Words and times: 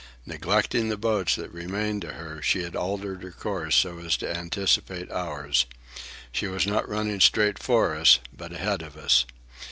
Neglecting 0.25 0.89
the 0.89 0.97
boats 0.97 1.35
that 1.35 1.53
remained 1.53 2.01
to 2.01 2.13
her, 2.13 2.41
she 2.41 2.63
had 2.63 2.75
altered 2.75 3.21
her 3.21 3.29
course 3.29 3.75
so 3.75 3.99
as 3.99 4.17
to 4.17 4.35
anticipate 4.35 5.11
ours. 5.11 5.67
She 6.31 6.47
was 6.47 6.65
not 6.65 6.89
running 6.89 7.19
straight 7.19 7.59
for 7.59 7.95
us, 7.95 8.17
but 8.35 8.51
ahead 8.51 8.81
of 8.81 8.97
us. 8.97 9.25